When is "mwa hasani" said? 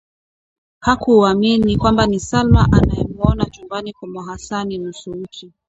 4.01-4.77